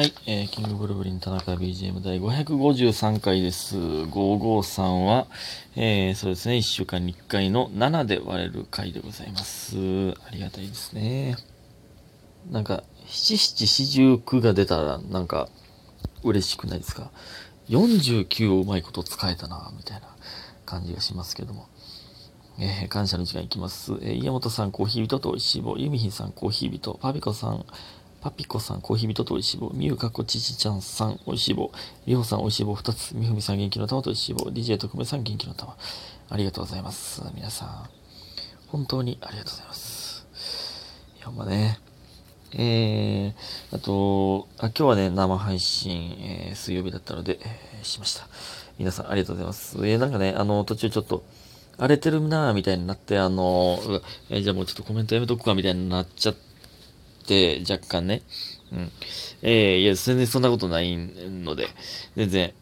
[0.00, 3.76] はい、えー、キングブルブリン田中 BGM 第553回です。
[3.76, 5.26] 553は、
[5.76, 9.76] えー、そうですね、1週間に1回の7で割れる回でございます。
[9.76, 11.36] ありがたいですね。
[12.50, 15.50] なんか、七七四十九が出たら、なんか、
[16.24, 17.10] 嬉しくないですか
[17.68, 20.16] ?49 をうまいこと使えたな、みたいな
[20.64, 21.68] 感じがしますけども。
[22.58, 23.92] えー感謝の時間いきます。
[24.02, 25.76] えー、家元さん、コーヒー人と美味しい棒。
[25.76, 26.98] ゆみひんさん、コーヒー人。
[27.00, 27.66] パピコさん、
[28.20, 29.70] パピコさん、コーヒー人と美味しい棒。
[29.70, 31.72] みゆかこちちちゃんさん、美味しい棒。
[32.06, 33.16] りほさん、美味しい棒2つ。
[33.16, 34.50] みふみさん、元気の玉と美味しい棒。
[34.50, 35.74] DJ 特命さん、元気の玉。
[36.28, 37.22] ありがとうございます。
[37.34, 37.88] 皆さん、
[38.68, 40.26] 本当にありがとうございます。
[41.16, 41.80] いや、ほんまね。
[42.52, 48.28] えー、あと、あ今日はね、生配信、えー水曜日だったので、えーしました。
[48.76, 49.78] 皆さん、ありがとうございます。
[49.78, 51.22] えーなんかね、あの、途中ちょっと、
[51.78, 53.78] 荒れてるなぁ、みたいになって、あの、
[54.28, 56.49] えーじゃあもうちょっとコメントやめとくか、みたいになっちゃって、
[57.68, 58.22] 若干ね。
[58.72, 58.92] うん。
[59.42, 61.68] えーいや、全然そんなことないので、
[62.16, 62.52] 全然、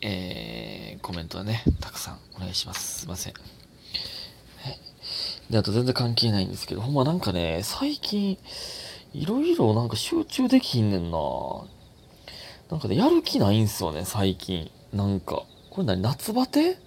[0.00, 3.00] えーコメントはね、たくさんお願いします。
[3.00, 3.34] すいません。
[5.50, 8.38] で、あと全然関係ないんですけど、ほんまなんかね、最近、
[9.12, 11.18] いろいろなんか集中できひんねんな
[12.70, 14.70] なんかね、やる気ないんすよね、最近。
[14.92, 15.42] なんか。
[15.70, 16.78] これ何夏バテ？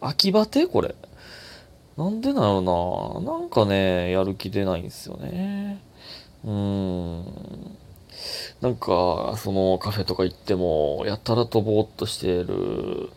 [0.00, 0.66] 秋バテ？
[0.66, 0.94] これ。
[1.96, 5.80] なんでなのななんかね、やる気出ないんすよね。
[6.44, 7.78] うーん。
[8.60, 13.10] なんか、そのカフェとか行っても、やたらとぼーっとしてる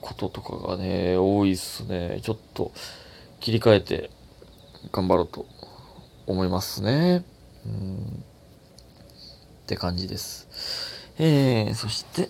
[0.00, 2.20] こととかがね、多いっすね。
[2.22, 2.72] ちょっと
[3.40, 4.10] 切り替えて
[4.92, 5.46] 頑張ろうと
[6.26, 7.24] 思いますね。
[7.66, 8.24] うん。
[9.64, 10.48] って感じです。
[11.18, 12.28] えー、そして、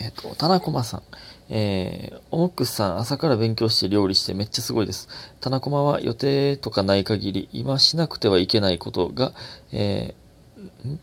[0.00, 1.02] えっ、と、田中駒さん。
[1.48, 5.08] えー、オモックスさん、朝から勉強して料理してめっちゃすごいです。
[5.40, 9.32] 田中駒は予定とかない限り、今しなくてはいけないことが、
[9.72, 10.98] えー、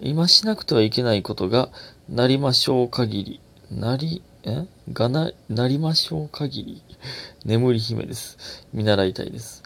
[0.00, 1.68] 今しなくてはいけないことが、
[2.08, 4.66] なりましょう限り、なり、え？
[4.92, 6.82] がな、なりましょう限り、
[7.44, 8.66] 眠り姫です。
[8.74, 9.62] 見習いたいです。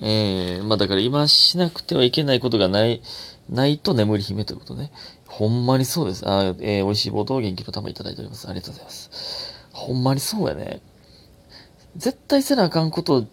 [0.00, 3.02] えー、まあだから今しなくてはいけないことがない、
[3.50, 4.92] ないと眠り姫ということね。
[5.26, 6.28] ほんまにそうです。
[6.28, 8.48] あえー、美味しい棒と元気の玉いただいております。
[8.48, 9.54] ありがとうございます。
[9.72, 10.80] ほんまにそうやね。
[11.96, 13.26] 絶対せなあかんこと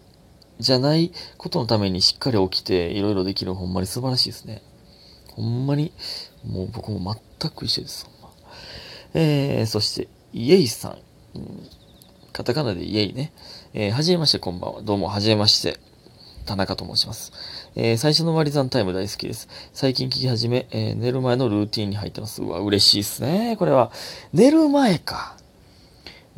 [0.58, 4.62] じゃないことのためにしっかり起きていろいろできるほんまに素晴らしいですね。
[5.34, 5.92] ほんまに、
[6.44, 8.06] もう僕も全く一緒です。
[8.06, 8.30] ほんま
[9.14, 10.90] えー、そして、イエイさ
[11.34, 11.38] ん。
[11.38, 11.68] うん
[12.32, 13.32] カタカナでイエイね。
[13.74, 14.82] えー、はじめまして、こんばんは。
[14.82, 15.80] どうも、はじめまして。
[16.48, 17.32] 田中と申します。
[17.76, 19.48] えー最初の割り算タイム大好きです。
[19.74, 22.42] 最近聞き始め、えー寝る前のルーティンに入ってます。
[22.42, 23.56] うわ、嬉しいですね。
[23.58, 23.92] これは。
[24.32, 25.36] 寝る前か。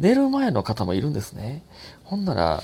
[0.01, 1.63] 寝る前の方もいるんですね。
[2.03, 2.63] ほんなら、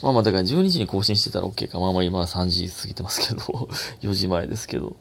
[0.00, 1.78] まあまあ、だから12時に更新してたら OK か。
[1.78, 3.40] まあまあ今は3時過ぎてますけど、
[4.00, 4.96] 4時前ですけど。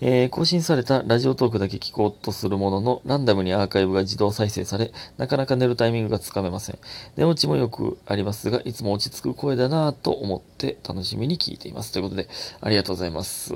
[0.00, 6.78] えー更新されたラジオトークだけ聞こうとするものの、ランダムにアーカイブが自動再生され、なかなか寝るタイミングがつかめません。
[7.16, 11.92] 寝落ちもよくありますが、いつも落ち着く声だなぁと思って楽しみに聞いています。
[11.92, 12.28] ということで、
[12.60, 13.54] ありがとうございます。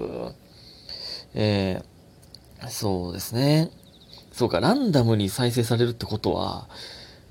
[1.35, 1.91] えー
[2.69, 3.71] そうですね。
[4.33, 6.69] そうか、ランダムに再生されるってことは、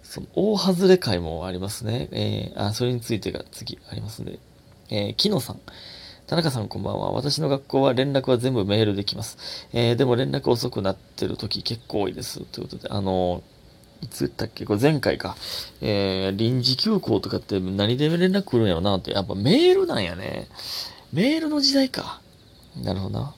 [0.02, 2.10] その大外れ回もありますね。
[2.12, 4.40] えーあ、それについてが次ありますんで。
[4.90, 5.60] えー、木野さん。
[6.30, 7.12] 田中さんこんばんは。
[7.12, 9.68] 私の学校は連絡は全部メールできます。
[9.74, 12.42] えーでも連絡遅くなってる時結構多いです。
[12.42, 13.42] ということで、あの
[14.04, 14.64] いつ言ったっけ？
[14.64, 15.36] これ前回か。
[15.82, 19.10] えー臨時休校とかって何で連絡来るんやろなって。
[19.10, 20.48] やっぱメールなんやね。
[21.12, 22.22] メールの時代か。
[22.80, 23.34] なるほどな。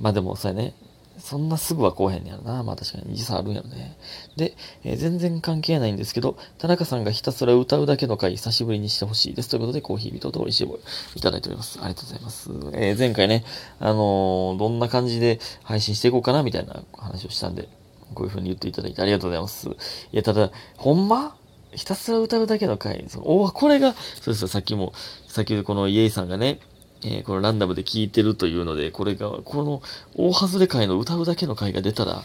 [0.00, 0.72] まあでも、さね。
[1.18, 2.62] そんなすぐは来おへんねやろな。
[2.62, 3.96] まあ確かに時差あるんやろね。
[4.36, 9.48] で、えー全然関係ないんですけど、田中さんがひたすら歌うだけの回、久しぶりにしてほしいです。
[9.48, 10.78] ということで、コーヒー人と美味しい棒
[11.14, 11.78] いただいております。
[11.80, 12.50] ありがとうございます。
[12.74, 13.44] えー前回ね、
[13.78, 17.68] あのーどんな感じで配信していこうかな、みたいな話をしたんで、
[18.14, 19.68] こういう風に言っていただいてありがとうございます。
[19.68, 19.72] い
[20.12, 21.36] や、ただ、ほんま？
[21.74, 24.92] ひたすら歌うだけの回、そのおこれが、そうですよ、さっきも、
[25.26, 26.60] さっきこのイエイさんがね、
[27.04, 29.82] えーこのランダムで聴いてるというので、これが、この
[30.16, 32.24] 大外れ回の歌うだけの回が出たら、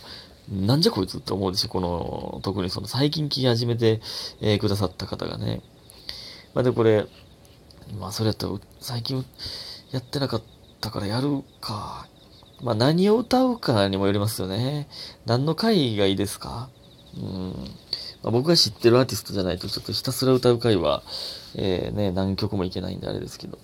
[0.49, 4.01] なんじゃこいつって思うでしょ、この、特にその最近聴き始めて、
[4.41, 5.61] えーくださった方がね。
[6.53, 7.05] まあで、これ、
[7.99, 9.25] まあそれやったら、最近
[9.91, 10.43] やってなかっ
[10.79, 12.07] たからやるか。
[12.61, 14.87] まあ何を歌うかにもよりますよね。
[15.25, 16.69] 何の回がいいですか
[17.15, 17.53] うん。
[18.23, 21.03] まあ、僕が知ってるアーティストじゃないと、ちょっとひたすら歌う回は、
[21.55, 23.59] えーね、何曲もいけないんであれですけど。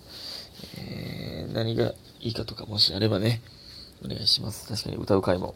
[0.78, 3.42] えー何がいいかとかもしあればね、
[4.04, 4.68] お願いします。
[4.68, 5.56] 確かに歌う回も、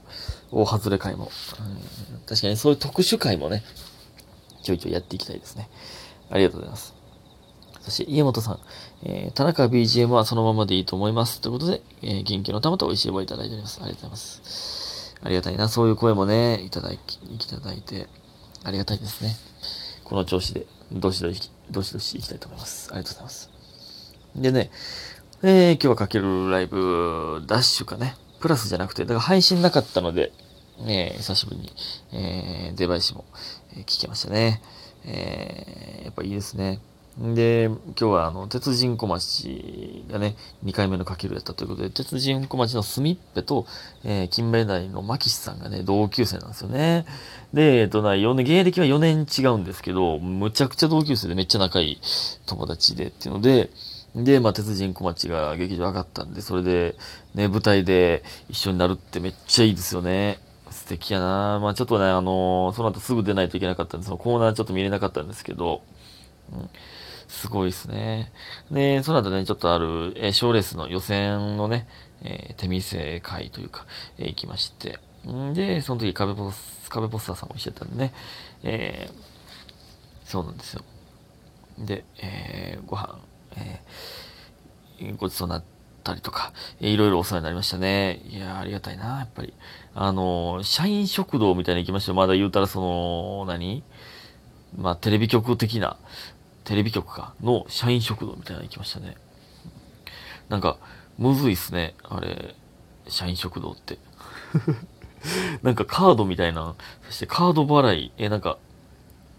[0.51, 3.63] 大外れ回も、うん確かにそういう特殊回もね、
[4.63, 5.69] ちょいちょいやっていきたいですね。
[6.29, 6.93] ありがとうございます。
[7.81, 8.59] そして、家元さん、
[9.03, 11.39] えー、田中 BGM はそのままでいいと思います。
[11.39, 13.79] ということで、えー、元気の玉と美味しい棒いただいております。
[13.81, 15.15] ありがとうございます。
[15.23, 15.69] ありがたいな。
[15.69, 18.07] そういう声もね、いただき、いただいて、
[18.63, 19.35] ありがたいですね。
[20.03, 22.89] この調子で、どしどし、どしどしいきたいと思います。
[22.91, 23.56] ありがとうございます。
[24.37, 24.69] でね、
[25.41, 30.31] えー、今日はかけるライブ、ダッシュかね、プラスじゃなくて、だから配信なかったので、
[30.85, 31.71] えー、久しぶりに、
[32.13, 33.25] えー、デバイスも、
[33.75, 34.61] え、聞けましたね。
[35.05, 36.79] え、やっぱいいですね。
[37.19, 43.65] で、今日はあの、鉄人小町がね、2回目のかけるやったということで、鉄人小町のスミッペと、
[44.03, 47.07] えー、金メダルのマキシさんがね、同級生なんですよね。
[47.53, 52.01] で、えっとな、4年、芸歴は4年違うんですけど、むちゃくちゃ同級生でめっちゃ仲いい
[52.45, 53.71] 友達でっていうので、
[54.15, 56.95] で、まあ、鉄人小町が劇場上がったんで、それで、
[57.35, 60.39] ね、舞台で一緒になるってめっちゃいいですよね。
[60.71, 65.81] 素敵やなまあ、ちょっとね、あのー、その後すぐ出ないといけなかったんで、そのコーナーちょっと見れなかったんですけど、
[66.51, 66.69] うん
[67.27, 68.31] すごいですね。
[68.71, 71.87] で、その後ね、ちょっとある、えー、賞レースの予選のね、
[72.23, 73.85] えー、手見せ会というか、
[74.17, 74.99] えー、行きまして。
[75.29, 78.13] んで、その時壁ポス、壁ポスターさんも一緒だったんでね、
[78.63, 80.83] えー、そうなんですよ。
[81.79, 83.19] で、えー、ご飯、
[83.57, 85.63] えー、ごちそうになっ
[86.03, 88.21] たりとか、いろいろお世話になりましたね。
[88.29, 89.53] いやありがたいな、やっぱり。
[89.95, 92.13] あの、社員食堂みたいに行きました。
[92.13, 93.83] まだ言うたらその、何？
[94.75, 95.97] まあ、テレビ局的な、
[96.63, 99.15] テレビ局か、の社員食堂みたいなの行きましたね。
[100.49, 100.77] なんか、
[101.17, 101.95] むずいっすね。
[102.03, 102.55] あれ、
[103.07, 103.97] 社員食堂って。
[105.63, 106.75] なんかカードみたいな、
[107.05, 108.57] そしてカード払い、えなんか、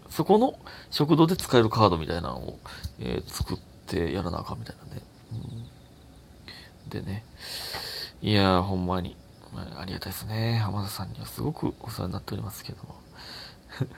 [0.09, 2.59] そこの食堂で使えるカードみたいなのを、
[2.99, 3.57] えー、作っ
[3.89, 5.01] ってやらなあかんみたいなね。
[6.85, 7.23] うん、でね。
[8.21, 9.15] いや、ほんまに、
[9.53, 10.59] まあ、ありがたいですね。
[10.63, 12.95] 浜田さんにはすごくお世話になっておりますけども。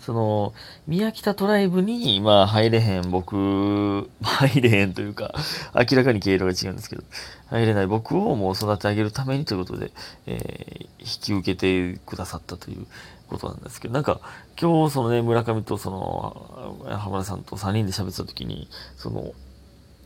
[0.00, 0.52] その、
[0.86, 5.34] 宮北トライブに、まあ、入れへん僕、 入れへんというか、
[5.74, 7.04] 明らかに経路が違うんですけど、
[7.46, 9.92] 入れない僕をもう育て上げるためにということで、
[10.26, 12.86] えー、引き受けてくださったという
[13.28, 14.20] ことなんですけど、なんか、
[14.60, 19.32] 今日そのね、村上とその、浜田さんと3人で喋ってた時に、その、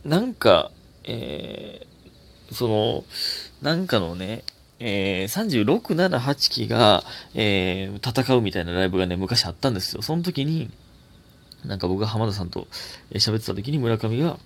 [0.05, 0.71] なんか、
[1.03, 3.03] えー、その、
[3.61, 4.43] なんかのね、
[4.79, 7.03] えー、36、7、8期が、
[7.35, 10.01] えー、戦うみたいなライブがね、昔あったんですよ。
[10.01, 10.71] その時に、
[11.65, 12.67] なんか僕が浜田さんと
[13.11, 14.39] 喋ってた時に村上が、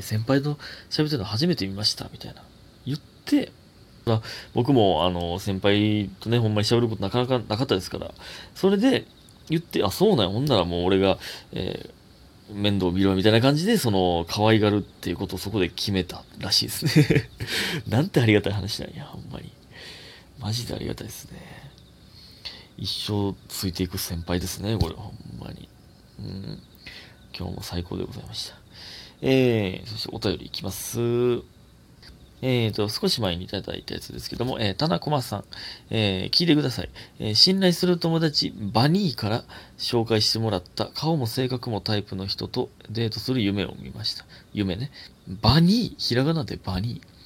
[0.00, 0.58] 先輩と
[0.90, 2.42] 喋ってるの初めて見ました、みたいな。
[2.84, 3.52] 言って、
[4.08, 4.22] あ、
[4.54, 8.14] 僕も、あの、先輩とね、ほんまに喋ることなかなかなかったですから、
[8.54, 9.04] それで
[9.50, 11.18] 言って、あ、そうなんや、ほんならもう俺が、
[11.52, 17.30] えー、面倒見ろみたいな感じで、その、可愛がるっていうことをそこで決めたらしいですね
[17.90, 19.50] なんてありがたい話なんや、ほんまに。
[20.38, 21.40] マジでありがたいですね。
[22.78, 25.68] 一生ついていく先輩ですね、これ、ほんまに。
[26.20, 26.62] うん。
[27.36, 28.56] 今日も最高でございました。
[29.20, 31.55] えー、そしてお便りいきます。
[32.42, 35.44] えーと、少し前にいただいたやつですけども、えー、田中駒さん、
[35.90, 39.44] えー、聞いてください、えー、信頼する友達、バニーから
[39.78, 44.24] 紹介してもらった顔も性格もタイプの人とデートする夢を見ました。
[44.52, 44.90] 夢ね。
[45.42, 47.16] バニーひらがなでバニー。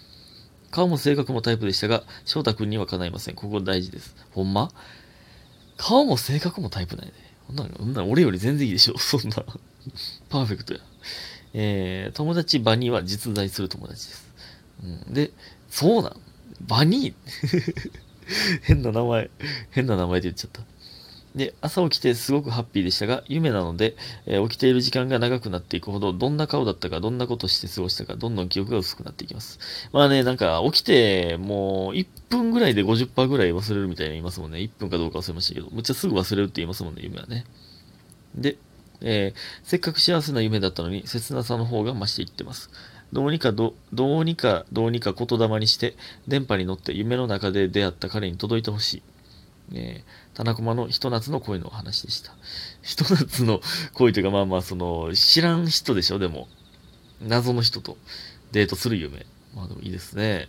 [0.71, 3.35] 顔も性格もタイプでしたが、翔太くんには叶いません。
[3.35, 4.15] ここ大事です。
[4.33, 4.71] ほんま？
[5.77, 7.13] 顔も性格もタイプないね。
[7.49, 8.97] ほんなら、ほんな俺より全然いいでしょ。
[8.99, 9.45] そんな。
[10.29, 10.81] パーフェクトや。
[11.53, 14.30] えー、友達バニーは実在する友達です。
[14.83, 15.31] うん、で、
[15.69, 16.17] そうなん？
[16.67, 17.91] バニー？
[18.63, 19.31] 変な名前、
[19.71, 20.63] 変な名前で言っちゃった。
[21.35, 23.97] で、朝起きてすごくハッピーでしたが、夢なので、
[24.27, 29.61] えー、起きている時間が長くなっていくほど、どんな顔だったか、どんなことして過ごしたか、どんどん記憶が薄くなっていきます。
[29.93, 34.59] まあね、なんか、起きて、もう、1分ぐらいで50%ぐらい忘れるみたいに言いますもんね。
[34.59, 37.45] 1分かどうか忘れましたけど、むっちゃすぐ忘れるって言いますもんね、夢はね。
[38.35, 38.57] で、
[39.01, 42.71] えー、せっかく幸せな夢だったのに、切なさの方が増していってます。
[43.13, 45.97] どうにかど、どうにか、どうにか言霊にして、
[46.29, 49.03] 電波に乗って夢の中で出会った彼に届いてほしい。
[49.73, 52.33] えー、田中のひと夏の恋の話でした。
[52.83, 53.61] ひと夏の
[53.95, 56.49] 恋というか、まあまあ、その、知らん人でしょ、でも。
[57.21, 57.99] 謎の人と
[58.53, 59.27] デートする夢。
[59.55, 60.49] まあでもいいですね。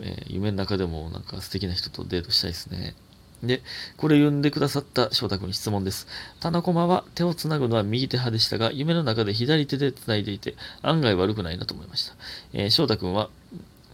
[0.00, 2.94] えー、夢の中でもなんか素敵な人とデートしたいですね。
[3.42, 3.62] で、
[3.96, 6.06] これ読んでくださった翔太君質問です。
[6.40, 12.14] 棚駒は手をつなぐのは右手派でしたが、夢の中で左手でつないでいて、案外悪くないなと思いました。
[12.52, 13.30] えー、翔太君は、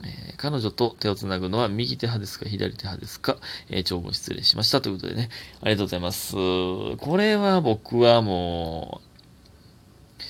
[0.03, 3.37] えー、彼女と手をつなぐのは右手派ですか左手派ですか、
[3.71, 4.81] えー、長文失礼しました。
[4.81, 6.35] ということでね、ありがとうございます。
[6.35, 10.23] これは僕はもう、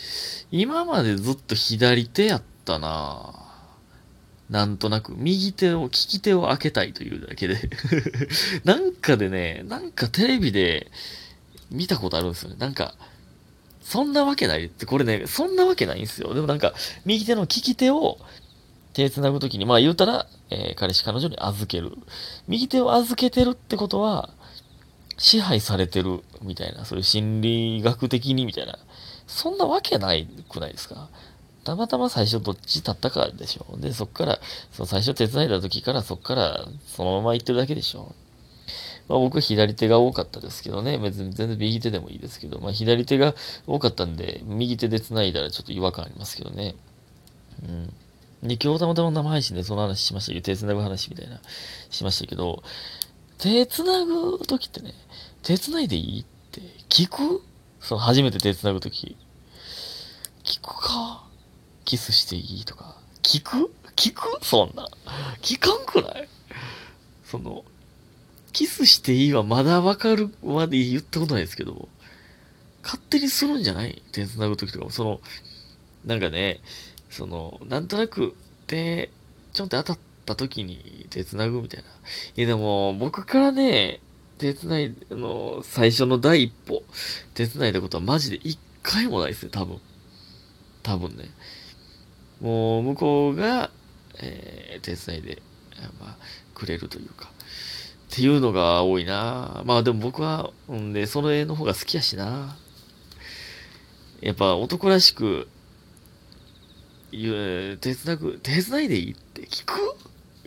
[0.50, 3.45] 今までずっと左手やったなぁ
[4.50, 7.58] なんとなく、右手を、利き手を開けたいというだけで
[8.64, 10.90] なんかでね、なんかテレビで
[11.70, 12.56] 見たことあるんですよね。
[12.58, 12.94] なんか、
[13.82, 16.32] そんなわけないって、これね、そんなわけないんですよ。
[16.34, 16.74] でもなんか、
[17.04, 18.18] 右手の利き手を
[18.92, 21.92] 手繋ぐときに、まあ言うたら、えー、彼氏彼女に預ける。
[22.48, 24.30] 右手を預けてるってことは、
[25.18, 28.78] 支配されてるみたいな、そういう心理学的にみたいな、
[29.26, 31.08] そんなわけないくないですか？
[31.66, 33.76] たまたま最初どっち立ったかでしょ。
[33.76, 38.14] で、そっから、その最初手伝いだ時からそっからそのまま行ってるだけでしょ。
[39.08, 43.34] まあ、僕は左手が多かったですけどね、別に全然右手でもいいですけど、まあ、左手が
[43.66, 46.76] 多かったんで、右手で繋いだらちょっと違和感ありますけどね。
[47.62, 48.48] うん。
[48.48, 50.40] で、今日たまたま生配信でその話しましたけ？
[50.40, 51.40] ど、手繋ぐ話みたいな、
[51.90, 52.62] しましたけど、
[53.38, 54.92] 手繋ぐ時ってね、
[55.42, 57.42] 手繋いでいいって聞く？
[57.80, 59.16] その初めて手繋ぐ時。
[60.44, 61.25] 聞くか？
[61.86, 62.96] キスしていいとか。
[63.22, 63.72] 聞く？
[63.94, 64.44] 聞く？
[64.44, 64.88] そんな。
[65.40, 66.28] 聞かんくない？
[67.24, 67.64] その、
[68.52, 71.88] キスしていいはまだわかるまで言ったことないですけど、
[72.82, 74.02] 勝手にするんじゃない？
[74.12, 75.20] 手繋ぐときとかも、その、
[76.04, 76.60] なんかね、
[77.08, 78.34] その、なんとなく
[78.66, 79.10] 手、
[79.52, 81.88] ちょんって当たった時に手繋ぐみたいな。
[82.36, 84.00] いやでも、僕からね、
[84.38, 86.82] 手繋い、あの、最初の第一歩、
[87.34, 89.80] 手繋いだことはマジで一回もないですね、多分。
[90.82, 91.24] 多分ね。
[92.40, 93.70] もう、向こうが、
[94.18, 95.42] えー、手伝いで、
[96.00, 96.16] まあ、
[96.54, 97.30] くれるというか。
[98.10, 102.56] っていうのが多いなまあでも僕は、うんで、その絵の方が好きやしな
[104.22, 105.48] やっぱ男らしく、
[107.10, 109.96] 手伝く、手伝いでいいって聞く？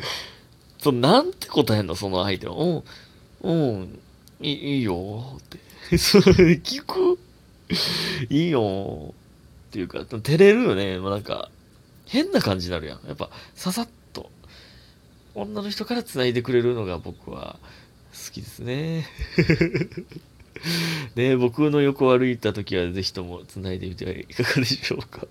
[0.80, 1.96] そなんて答えんの？
[1.96, 2.56] その相手は。
[2.56, 2.84] うん、
[3.44, 3.54] う
[3.84, 4.00] ん、
[4.42, 5.42] いいいよっ
[5.90, 5.98] て。
[5.98, 7.20] それ聞く？
[8.30, 9.14] いいよ
[9.68, 10.98] っていうか、照れるよね。
[10.98, 11.52] もうなんか、
[12.10, 13.08] 変な感じになるやん。
[13.08, 13.88] やっぱ、ささっ
[15.36, 17.58] 女の人から繋いでくれるのが僕は
[18.12, 19.06] 好きですね。
[21.16, 25.28] ね僕の横を歩いた時はぜひとも繋いでみてはいかがでしょうか。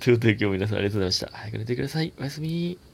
[0.00, 1.30] ということで今日も皆さんありがとうございました。
[1.32, 2.12] 早く寝てください。
[2.18, 2.93] おやすみ。